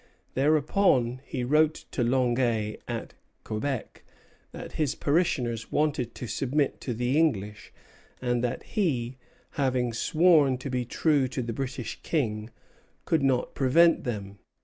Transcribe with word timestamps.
Thereupon 0.33 1.21
he 1.25 1.43
wrote 1.43 1.85
to 1.91 2.03
Longueuil 2.03 2.77
at 2.87 3.13
Quebec 3.43 4.01
that 4.51 4.71
his 4.71 4.95
parishioners 4.95 5.71
wanted 5.71 6.15
to 6.15 6.25
submit 6.25 6.81
to 6.81 6.95
the 6.95 7.19
English, 7.19 7.71
and 8.19 8.43
that 8.43 8.63
he, 8.63 9.17
having 9.61 9.93
sworn 9.93 10.57
to 10.57 10.71
be 10.71 10.85
true 10.85 11.27
to 11.27 11.43
the 11.43 11.53
British 11.53 11.99
King, 12.01 12.49
could 13.05 13.21
not 13.21 13.53
prevent 13.53 14.03
them. 14.03 14.39